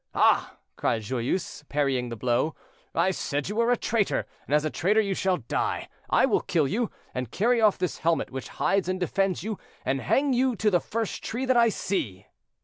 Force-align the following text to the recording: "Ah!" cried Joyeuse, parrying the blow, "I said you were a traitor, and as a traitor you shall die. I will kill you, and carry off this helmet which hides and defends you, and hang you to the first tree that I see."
"Ah!" 0.15 0.57
cried 0.77 1.03
Joyeuse, 1.03 1.63
parrying 1.69 2.09
the 2.09 2.15
blow, 2.15 2.55
"I 2.95 3.11
said 3.11 3.47
you 3.49 3.55
were 3.57 3.69
a 3.71 3.77
traitor, 3.77 4.25
and 4.47 4.55
as 4.55 4.65
a 4.65 4.71
traitor 4.71 4.99
you 4.99 5.13
shall 5.13 5.37
die. 5.37 5.89
I 6.09 6.25
will 6.25 6.41
kill 6.41 6.67
you, 6.67 6.89
and 7.13 7.29
carry 7.29 7.61
off 7.61 7.77
this 7.77 7.99
helmet 7.99 8.31
which 8.31 8.47
hides 8.49 8.89
and 8.89 8.99
defends 8.99 9.43
you, 9.43 9.59
and 9.85 10.01
hang 10.01 10.33
you 10.33 10.55
to 10.55 10.71
the 10.71 10.79
first 10.79 11.23
tree 11.23 11.45
that 11.45 11.55
I 11.55 11.69
see." 11.69 12.25